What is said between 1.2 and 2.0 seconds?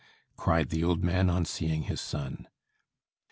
on seeing